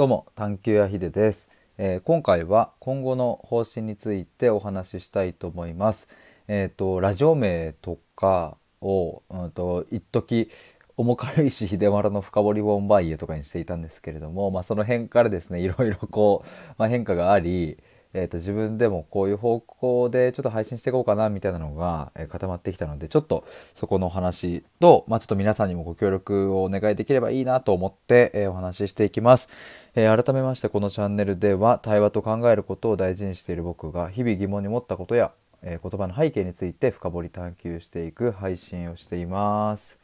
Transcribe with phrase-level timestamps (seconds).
[0.00, 6.08] どうも探求やひでです、えー、今回は今後の方針についてお話ししたいと思います。
[6.48, 10.48] えっ、ー、とラジオ名とかをうんと一時
[10.96, 17.76] 重軽石秀丸の深掘りボンバイエとかにしていたんですけれども、まあ、その辺からですねいろいろこう、まあ、変化があり
[18.12, 23.44] えー、と自分でもこういう方向でちょっと配信していこうかなみたいなのが、え、固まってきたのでちょっと
[23.74, 29.48] そこのお話と、まあ、ちょっと皆さんにもご協力をお願いできればいいなと思って、え、お話ししていきます、
[29.94, 35.30] え、改めましてこのチャンネルでは対話と考えることを大事にしている僕が日々疑問に持ったことや、
[35.62, 40.00] え、言葉の背景について深掘り探求していく配信をしています。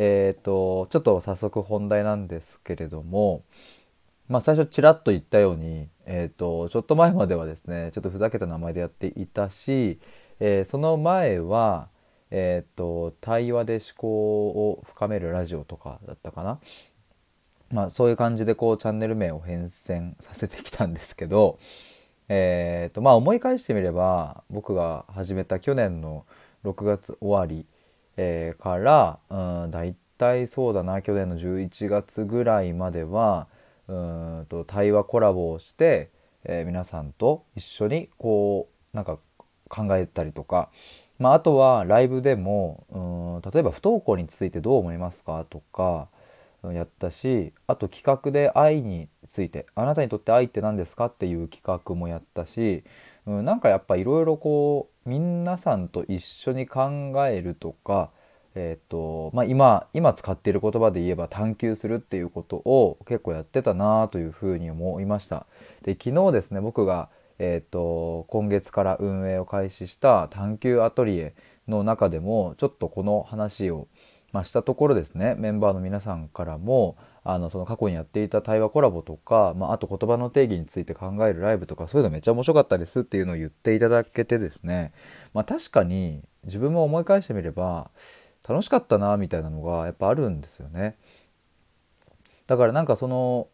[0.00, 3.42] えっ、とちょっと早速本題なんですけれども
[4.28, 9.98] まあ、最初ちらっと言ったように、えーと、ちょっと前まではですねちょっとふざけた名前でやっていたし、
[10.38, 11.88] えー、その前は、
[12.30, 14.08] えーと、対話で思考
[14.48, 16.58] を深めるラジオとかだったかな、
[17.70, 21.58] まあ、そういう感じでこうチャンネル名を変遷させてきたんですけど、
[22.28, 26.26] えーとまあ、思い返してみれば僕が始めた去年の
[26.64, 27.64] 6月終わり、
[28.18, 33.46] えー、から、うん、だいたいそうだな去年の11月ぐらいまでは
[33.88, 33.92] う
[34.42, 36.10] んと対話コラボをして、
[36.44, 39.18] えー、皆さんと一緒にこうなんか
[39.68, 40.70] 考えたりとか、
[41.18, 46.08] まあ、あとはライブでもうん例えば不登校についてどう思いますかとか
[46.64, 52.82] やったしあと企画で愛についてあなたにとって愛って何ですかっていう企画もやったし、
[53.26, 58.10] うん、なんかやっぱいろいろこう皆さんと一緒に考えるとか
[58.60, 65.46] えーとまあ今、今使っている言葉で言えば探求するっていうことを結構やってたなというふうに思いました。
[65.82, 71.34] で昨日ですね僕が、えーと、今月から運営を開始した探求アトリエ
[71.68, 73.86] の中でもちょっとこの話を、
[74.32, 84.92] まあ、したところですねメンバーの皆さんからもあのその過去にやっていた対話コラボとか、まあ、あと言葉の定義について考えるライブとかそういうのめっちゃ面白かったですっていうのを言っていただけてですね、
[85.32, 87.90] まあ、確かに自分も思い返してみれば
[88.46, 90.96] 楽しかったなみたいなのがやっぱあるんですよね。
[92.46, 93.48] だからなんかその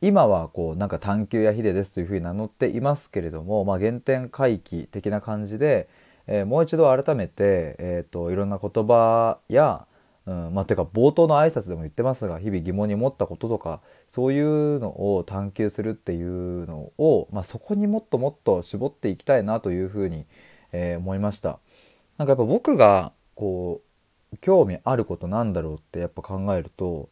[0.00, 5.88] 今はこうなんか探求やヒデですというふうに名乗っていますけれども、まあ、原点回帰的な感じで、
[6.26, 9.86] えー、もう一度改めて、えーと、いろんな言葉や、
[10.26, 20.26] うんまあ、ていうか冒頭の挨拶でも言ってますが日々疑問に思ったこととかそういうのを探求するっていうのを、まあ、そこにもっともっと絞っていきたいなというふうに、
[20.72, 21.60] えー、思いました。
[22.18, 23.93] なんかやっぱ僕がこう
[24.40, 27.08] 興味あることなんだろうってやっぱ考えると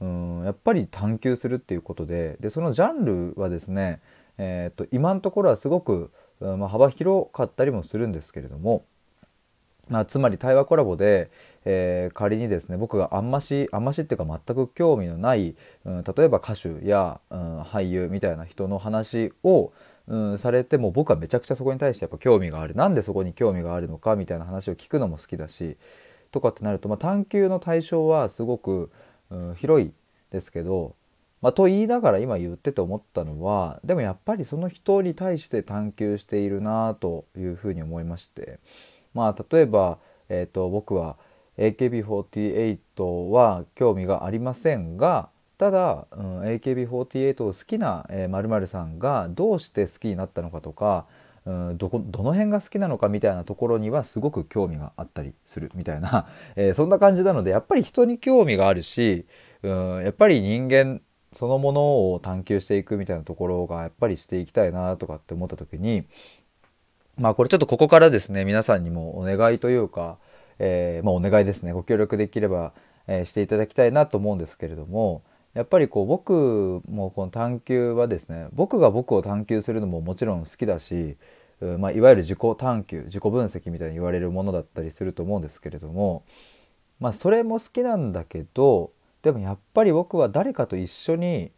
[0.00, 4.00] うんやっぱり探求するっていうことででそのジャンルはですね、
[4.38, 6.10] えーと、今のところはすごく、
[6.40, 8.84] まあ、幅広かったりもするんですけれども、
[9.88, 11.30] まあ、つまり対話コラボで、
[11.64, 15.54] えー、仮にですね僕があんましあんましっていうか全く興味のない、
[15.86, 19.72] うん、例えば歌手や、うん、俳優みたいな人の話を
[20.08, 22.74] うん、されても僕はめちゃくちゃそこに対してやっぱ興味がある。
[22.74, 25.76] なんでそこに興味があるのかみたいな話を聞くのも好きだし
[26.36, 28.90] とかってなると、まあ、探求の対象はすごく、
[29.30, 29.90] うん、広い
[30.30, 30.94] ですけど、
[31.40, 38.58] まあ、と言いながら今言ってて思ったのはでもやっぱりその人に対して探求しているなというふうに思いまして
[39.14, 39.98] まあ例えば、
[40.28, 41.16] えーと、僕は
[41.56, 51.06] AKB48 は興味がありませんがただ、うん、AKB48 を好きなまる、えー、さんがどうして好きになったのかとか
[51.46, 56.26] うんどこどの辺が好きなのかみたいなところにはすごく興味があったりするみたいな、
[56.56, 59.26] えー、そんな感じなのでやっぱり人に興味があるし
[59.62, 61.00] うんやっぱり人間
[61.32, 66.04] そのものを探求していくみたいなところがやっぱりしていきたいなとかって思った時に
[67.16, 70.18] まあこれちょっとここからですね皆さんにもお願いというか、
[70.58, 71.72] えー、まあ、お願いですね。
[71.72, 72.72] ご協力できれば、
[73.06, 75.22] えー、していただきたいなと思うんですけれども
[75.56, 81.16] やっぱりこう僕もこの探求はですね僕が僕を探求するのももちろん好きだし、
[81.78, 86.24] まあ、いわゆる自己探求自己分析みたいに言われるものだったりすると思うんですけれども、
[87.00, 91.52] まあ、それも好きなんだけどでもやっぱり僕は誰かと一緒に、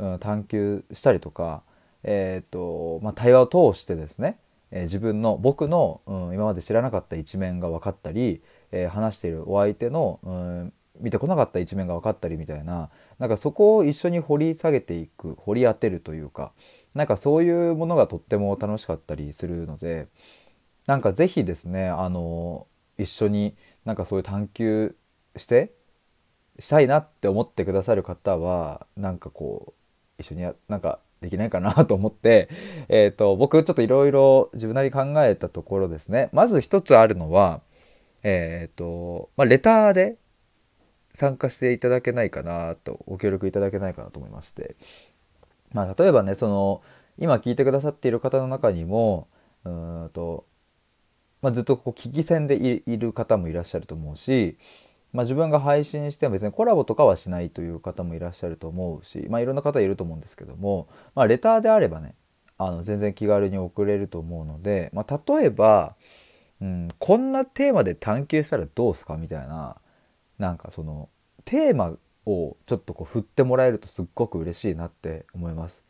[0.00, 1.62] うん、探求したりとか、
[2.02, 4.36] えーとまあ、対話を通してですね、
[4.72, 8.42] え、自分の僕の、うん、今まで知らなかった一面が分かったり、
[8.72, 16.52] えー、話しているお相手の、うん見てこなかった一面が分かったりみたいななんかそこを一緒に掘り下げていく掘り当てるというか
[16.94, 20.06] なんかそういうものがとっても楽しかったりするので
[20.86, 22.66] なんか是非ですねあの
[22.98, 23.54] 一緒に
[23.84, 24.96] なんかそういう探求
[25.36, 25.72] して
[26.58, 29.74] したいなって思ってくださる方はなんかこ
[30.18, 32.48] う一緒にやなんかできないかなと思って、
[32.88, 36.28] えーと、僕ちょっといろいろ自分なり考えたところですね。
[36.32, 37.62] まず一つあるのは
[38.22, 40.16] えっ、ー、と、まあ、レターで
[41.14, 44.76] 参加していただけないかなとご協力いただけないかなと思いまして。
[45.72, 46.82] まあ、例えばねその
[47.18, 49.28] 今聞いてくださっている方の中にも
[49.64, 50.46] うんと、
[51.42, 54.56] まあ、ずっとこう聞き戦でいる方もいらっしゃると思うし、
[55.12, 62.14] まあ、自分が配信しても別にコラボとかはしないという方もいらっしゃると思うし、まあ、いろんな方いると思うんですけども、まあ、レターであればね
[62.56, 65.96] あの全然気軽に送れると思うので、まあ、例えば、
[66.60, 69.76] うん、こんなテーマで探求したらどうすかみたいな
[70.38, 71.08] なんかその
[71.44, 71.96] テーマ
[72.26, 75.82] をちょっとこう振ってもらえるとすっごく嬉しいなって思います。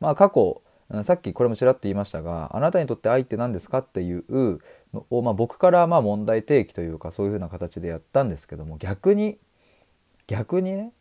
[0.00, 0.62] まあ、過去
[1.04, 4.60] さっきこれもちらっと言いましたがあなたにとって愛って何ですかっていう
[4.92, 9.38] のを、まあ、僕からまあ問題提起というかそういうふうな形でやったんですけども逆に
[10.26, 10.92] 逆にね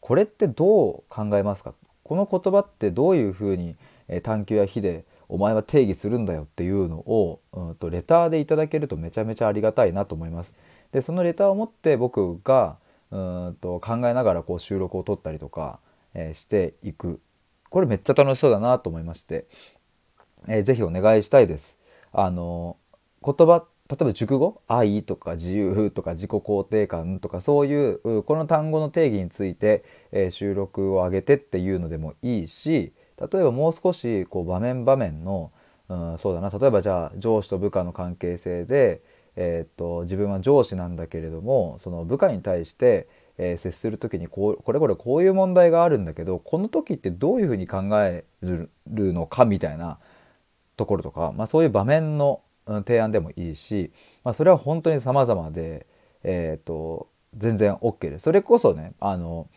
[0.00, 1.74] これってどう考えますか？
[2.02, 3.76] この言葉ってどういうふうに
[4.22, 10.54] 探求や火でお前は定義するんだよっていうのを、うん、とレターでいただけるとめちゃめちゃありがたいなと思います。
[10.92, 12.76] でそのレターを持って僕が
[13.10, 15.78] うんと考えながらこう収録を撮ったりとか、
[16.14, 17.20] えー、していく
[17.68, 19.46] これめっちゃ楽しそうだなと思いまして、
[20.48, 21.78] えー、ぜひお願いしたいです。
[22.12, 22.76] あの
[23.24, 24.62] 言葉例えば熟語？
[24.68, 35.52] 愛とか自由とか自己肯定感とかそういうこの単語の定義について、えー、収録を上げてっていうのでもいいし例えばもう少しこう場面場面の、
[35.88, 39.02] うん、そうだな例えばじゃあ上司と部下の関係性で、
[39.36, 43.08] えー、っと自分は上司なんだけれどもその部下に対して
[43.42, 49.98] えー、接する時にこうこれこれこういう問題があるんだけどこの時ってどういうふうに考えるのかみたいな
[50.76, 53.92] ところとか、まあ、そういう場面の提案でもいいし、
[54.24, 55.86] まあ、それは本当に様々で、
[56.22, 58.24] えーと、全然 OK です。
[58.24, 59.48] それこそねあの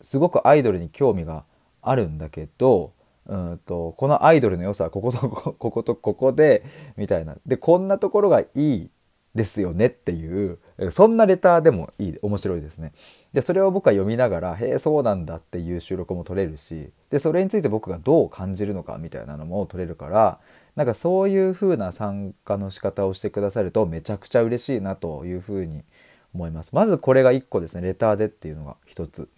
[0.00, 1.44] すごくアイドルに興味が
[1.84, 2.92] あるんだけど
[3.26, 5.28] うんとこのアイドルの良さはここと
[5.58, 6.64] こことここで
[6.96, 8.90] みたいなでこんなところがいい
[9.34, 10.58] ですよねっていう
[10.90, 12.92] そんなレターでもいい面白いですね。
[13.32, 20.38] でそれを僕は読みながら「へえそうなんだ」っていう収録も取れるしでそれについて僕がどう感じるのかみたいなのも取れるから
[20.76, 25.82] なんかそういう風な参加の仕方をしてくださるとめちゃくちゃ嬉しいなという風に
[26.32, 26.72] 思います。
[26.74, 29.28] まずこれが1個ですねレターでっていうのが1つ。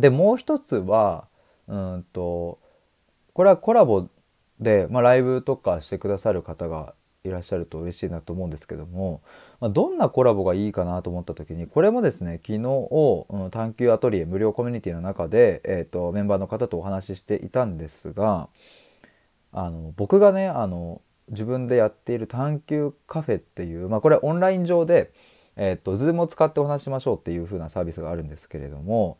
[0.00, 1.26] でもう1つは
[1.66, 2.58] うんと
[3.32, 4.08] これはコラボ
[4.60, 9.22] で、まあ、ライブとかしてくださる方がいらっしゃると嬉しいなと思うんですけども、
[9.60, 18.48] まあ、どんなコラボがいいかなと思った時にこれもですね昨日、うん、探求アトリエ無料コミュニティの中で、えーと、メンバーの方とお話ししていたんですが
[19.52, 25.12] あの僕がねあの自分でやっている探求カフェっていう、まあ、これオンライン上で、
[25.56, 29.18] えーと、Zoom を使ってお話しましょうっていう風なサービスがあるんですけれども、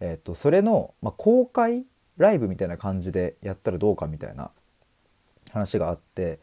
[0.00, 1.84] えーとそれの、まあ、公開
[2.16, 4.50] ライブみたいな感じでやったらどうかみたいな
[5.52, 6.38] 話があって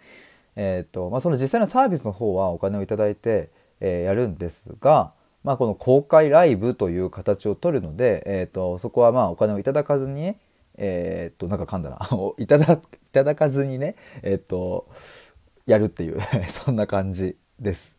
[0.58, 5.14] えーとまあ、その実際のサービスの方はお金を頂いて、えー、やるんですが、
[5.44, 10.40] まあ、この公開ライブという形を取るので、えーと、そこはまあお金をいただかずにね
[10.80, 12.00] えっ、となんか噛んだな
[12.38, 12.80] いただい
[13.12, 14.88] ただかずにねえっ、と
[15.68, 17.97] やるっていう そんな感じです。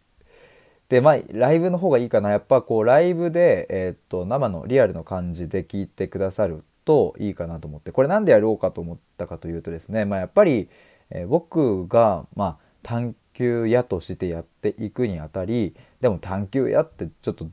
[0.88, 2.30] でまあライブの方がいいかな。
[2.30, 7.92] やっぱこうライブで、えーと、と生のリアルの感じで聞いてくださるといいかなと思って。
[7.92, 10.04] これなんでやろうかと思ったかというとですね。
[10.04, 10.68] まあやっぱり
[11.10, 17.48] えー、僕が、まあ、探求屋としてやっていくにあたりでも探求屋ってちょっと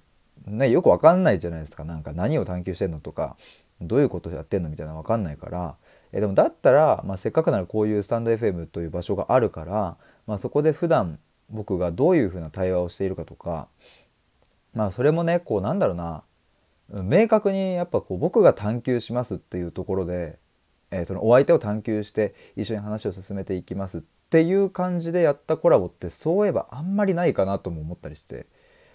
[0.48, 1.84] ねよく分かんないじゃないですか。
[1.84, 3.36] なんか何を探求してんのとか
[3.82, 5.76] どういうことやってんのみたいな分かんないから、
[6.12, 13.68] えー、でもだったら、まあ、せっかくならこういうスタンド FM という場所があるから、まあ、そこで普段僕がどういうふうな対話をしているかとか
[14.74, 16.24] まあそれもねこうなんだろうな
[16.90, 20.38] 明確にやっぱこう僕が探求しますっていうところで
[20.92, 28.46] えー、そのお相手を探求して一緒に話を進めていきますっていう感じでやったコラボってそういえばあんまりないかなとも思ったりして、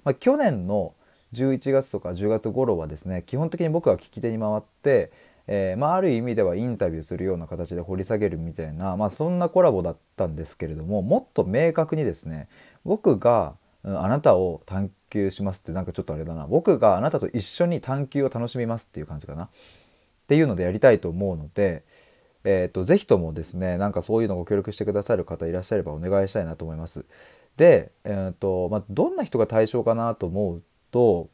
[0.05, 0.95] まあ、去年の
[1.35, 5.13] 11月とか10月頃はですね基本的に僕が聞き手に回って、
[5.53, 12.49] えー、まあ、ある意味ではインタビューするような形で掘り下げるみたいな、まあ、そんなコラボだったんですけれどももっと明確にですね
[12.85, 19.45] 僕が、あなたを探求しますってなんかちょっとあれだな僕があなたと一緒に探求を楽しみますっていう感じかな。
[19.45, 19.49] っ
[20.29, 21.83] ていうのでやりたいと思うので、
[22.45, 27.07] えーと、ぜひともですねなんかそういうのご協力してくださる方いらっしゃればお願いしたいなと思います。
[27.57, 31.31] で、えーとまあ、どんな人が対象かなと思うと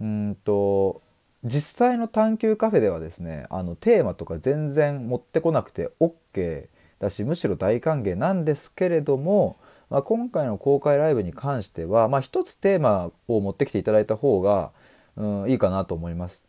[0.00, 1.02] うんと
[1.46, 6.66] 実際の探求カフェではですねあのテーマとか全然持ってこなくて OK
[6.98, 9.56] だしむしろ大歓迎なんですけれども、
[9.88, 14.72] まあ、今回の公開ライブに関しては、まあ、つテーマを持ってきていただいた方が、
[15.16, 16.44] うん、いいかなと思います。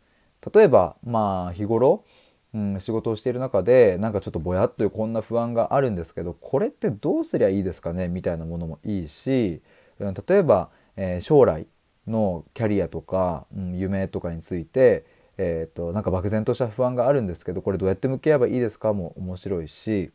[0.52, 2.04] 例えばまあ日頃、
[2.54, 8.08] うん、仕事をしている中でなんかちょっとぼやっというこんな不安があるんですけどこれってどうすりゃいいですかね？
[8.08, 9.60] みたいなものもいいし、
[10.00, 11.66] うん、例えば、えー、将来
[12.08, 15.04] のキャリアとか、うん、夢とかについて、
[15.36, 18.92] えーと、なんか漠然とした不安があるんですけどこれどうやって向き合えばいいですか？
[18.92, 20.10] も面白いし、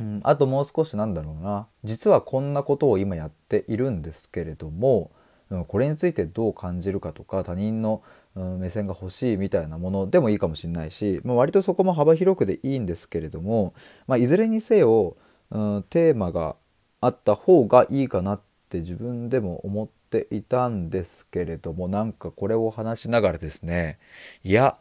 [0.00, 1.68] うん、あともう少しなんだろうな。
[1.84, 5.10] 実はこんなことを今やっているんですけれども、
[5.50, 8.02] うん、これについてどう感じるかとか他人の、
[8.34, 13.74] うん、目線が欲しいみたいなものでもいいかもしれないし、まあ、割とそこも幅広くでいいんですけれども、
[14.08, 15.16] まあ、いずれにせよ、
[15.52, 16.56] うん、テーマが
[17.00, 23.98] あった方がいいかなって自分でも思ってていたんですけれどもなんかこれを話しながらですね
[24.42, 24.78] いや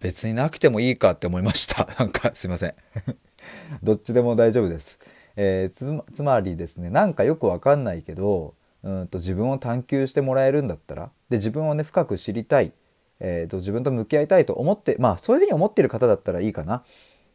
[0.00, 1.88] 別になくてもいいかって思いました。
[1.98, 2.74] なんかすいません。
[3.82, 4.98] どっちでも大丈夫です、
[5.36, 12.72] えー、つまりですねなんかよくわかんないけどうんと自分を探求してもらえるんだったらで自分をね深く知りたい、
[13.20, 16.84] えーと、自分と向き合いたいと思ってまあそういうふうに思ってる方だったらいいかな。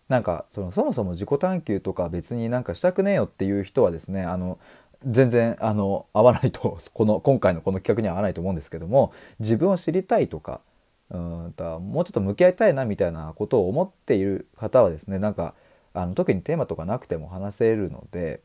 [0.09, 4.59] なんかそのそもそも自己探求とか別になんかしたくねえよっていう人はですねあの
[5.05, 10.61] 全然あの合わないと この今回のこの企画には合わないと思うんですけども自分を知りたいとか
[11.09, 15.53] うんともうちょっと向き合いたいなみたいなことを思っている方はですねなんか
[15.93, 18.41] あの特にテーマとかなくても話せるので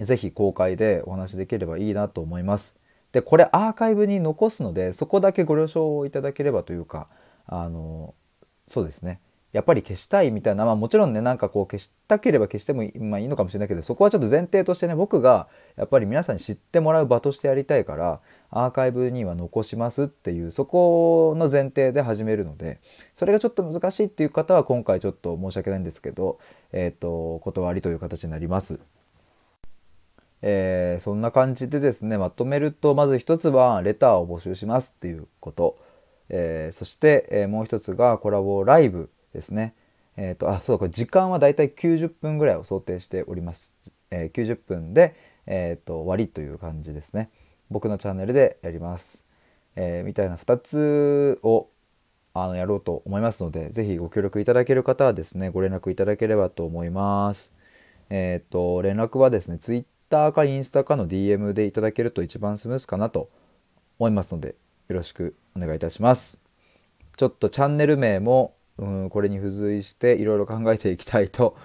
[0.00, 2.74] 是非公開でお話しできればいいなと思います。
[3.12, 7.06] でこれアーカイブに残すのでそこだけご了承いただければというか
[7.46, 8.14] あの
[8.68, 9.20] そうですね
[9.52, 22.80] やっぱり消したいみたいな、まあ、もちろんねなんかこう消したければ消してもいい,、まあ、いいのかもしれないけどそこはちょっと前提としてね僕がやっぱり皆さんに知ってもらう場としてやりたいからアーカイブには残しますっていうそこの前提で始めるので
[23.12, 26.38] それがちょっと難しいっていう方は今回ちょっと申し訳ないんですけど、
[26.72, 28.80] えーと、断りという形になります。
[30.44, 35.78] えー、そんな感じでですねまとめるとまず一つはレターを募集しますっていうこと、
[36.30, 39.74] えー、そして、え、もう一つがコラボライブですね。
[40.16, 43.76] えっ、ー、と、あ、そうだ、これ時間はだいたい90分ぐらいを想定しております。
[44.10, 45.14] えー、90分で、
[45.46, 47.30] えっ、ー、と、終わりという感じですね。
[47.70, 49.24] 僕のチャンネルでやります。
[49.76, 51.68] えみたいな2つを
[52.34, 57.52] あのやろうと思いますので、是非ご協力いただける方はですね、ご連絡いただければと思います。
[58.10, 63.30] えっ、と、連絡はですね、Twitter かインスタかの DM でいただけると一番スムースかなと
[63.98, 64.54] 思いますので、
[64.88, 66.40] よろしくお願いいたします。
[67.16, 71.56] ちょっとチャンネル名もうんこれに付随していろいろ考えていきたいと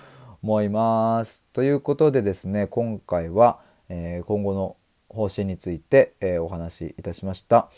[0.43, 1.43] 思います。
[1.51, 3.59] ということでですね今回は、
[3.89, 4.77] えー、今後の
[5.09, 7.69] 方針について、えー、お話しいたしました。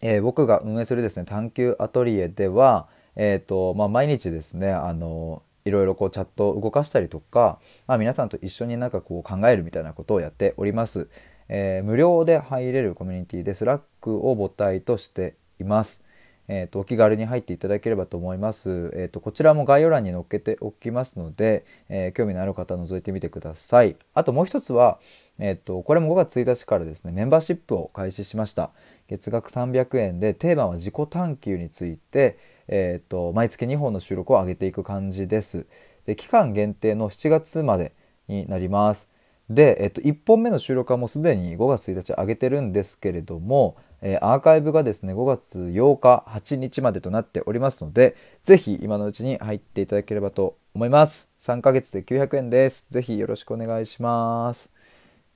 [0.00, 2.86] えー、僕が運営するですね探求アトリエでは、
[3.16, 11.08] えーとまあ、毎日ですねあのいろいろこうチャットを動かしたりとか、まあ、皆さんと一緒になんかこう考えるみたいなことをやっております。
[11.48, 16.04] えー、無料で入れるコミュニティで Slack を母体としています。
[16.48, 18.90] えーと、お気軽に入っていただければと思います。
[18.94, 23.96] えーと、こちらも概要欄に載っけておきますので、えー、興味のある方は覗いてみてください。
[24.14, 24.98] あともう一つは、
[25.38, 28.70] えーと、これも5月1日からですねメンバーシップを開始しました。
[29.08, 32.38] 月額300円でテーマは自己探求について、
[32.68, 35.66] えー、と毎月2本の収録を上げていく感じです。
[36.06, 37.92] で期間限定の7月まで
[38.28, 39.08] になります。
[39.48, 51.28] で、えっと、1本目の収録はもうすでに5月1日上げてるんですけれども、え、アーカイブがですね5月8日8日までとなっておりますので是非今のうちに入っていただければと思います。
[51.38, 52.86] 3ヶ月で900円です。
[52.90, 54.70] 是非よろしくお願いします。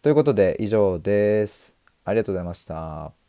[0.03, 1.75] ということで以上です。
[2.05, 3.20] ありがとうございました。